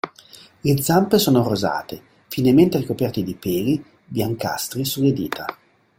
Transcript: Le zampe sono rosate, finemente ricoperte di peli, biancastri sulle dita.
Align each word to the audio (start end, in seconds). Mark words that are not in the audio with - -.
Le 0.61 0.81
zampe 0.81 1.19
sono 1.19 1.43
rosate, 1.47 2.01
finemente 2.27 2.79
ricoperte 2.79 3.21
di 3.21 3.35
peli, 3.35 3.85
biancastri 4.03 4.83
sulle 4.83 5.13
dita. 5.13 5.45